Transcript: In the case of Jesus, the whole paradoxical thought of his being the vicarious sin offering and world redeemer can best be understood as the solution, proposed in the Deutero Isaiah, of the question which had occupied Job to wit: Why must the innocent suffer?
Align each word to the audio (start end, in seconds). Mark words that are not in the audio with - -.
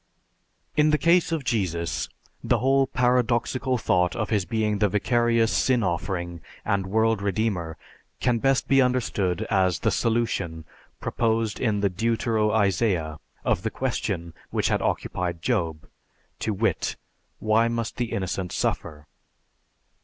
In 0.75 0.89
the 0.89 0.97
case 0.97 1.31
of 1.31 1.43
Jesus, 1.43 2.09
the 2.43 2.57
whole 2.57 2.87
paradoxical 2.87 3.77
thought 3.77 4.15
of 4.15 4.31
his 4.31 4.45
being 4.45 4.79
the 4.79 4.89
vicarious 4.89 5.53
sin 5.55 5.83
offering 5.83 6.41
and 6.65 6.87
world 6.87 7.21
redeemer 7.21 7.77
can 8.19 8.39
best 8.39 8.67
be 8.67 8.81
understood 8.81 9.45
as 9.51 9.77
the 9.81 9.91
solution, 9.91 10.65
proposed 10.99 11.59
in 11.59 11.81
the 11.81 11.89
Deutero 11.91 12.49
Isaiah, 12.49 13.19
of 13.45 13.61
the 13.61 13.69
question 13.69 14.33
which 14.49 14.69
had 14.69 14.81
occupied 14.81 15.43
Job 15.43 15.85
to 16.39 16.51
wit: 16.51 16.95
Why 17.37 17.67
must 17.67 17.97
the 17.97 18.11
innocent 18.11 18.51
suffer? 18.51 19.05